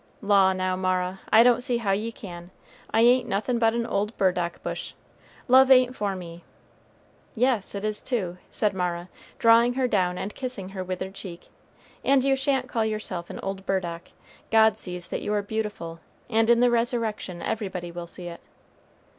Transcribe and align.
"Law 0.23 0.51
now, 0.51 0.75
Mara, 0.75 1.19
I 1.31 1.43
don't 1.43 1.61
see 1.61 1.77
how 1.77 1.91
ye 1.91 2.11
can; 2.11 2.49
I 2.91 3.01
ain't 3.01 3.27
nothin' 3.29 3.59
but 3.59 3.75
an 3.75 3.85
old 3.85 4.17
burdock 4.17 4.63
bush; 4.63 4.93
love 5.47 5.69
ain't 5.69 5.95
for 5.95 6.15
me." 6.15 6.43
"Yes 7.35 7.75
it 7.75 7.85
is 7.85 8.01
too," 8.01 8.39
said 8.49 8.73
Mara, 8.73 9.09
drawing 9.37 9.75
her 9.75 9.87
down 9.87 10.17
and 10.17 10.33
kissing 10.33 10.69
her 10.69 10.83
withered 10.83 11.13
cheek, 11.13 11.49
"and 12.03 12.23
you 12.23 12.35
sha'n't 12.35 12.67
call 12.67 12.83
yourself 12.83 13.29
an 13.29 13.39
old 13.41 13.63
burdock. 13.67 14.07
God 14.49 14.75
sees 14.75 15.07
that 15.09 15.21
you 15.21 15.31
are 15.35 15.43
beautiful, 15.43 15.99
and 16.31 16.49
in 16.49 16.61
the 16.61 16.71
resurrection 16.71 17.43
everybody 17.43 17.91
will 17.91 18.07
see 18.07 18.27
it." 18.27 18.41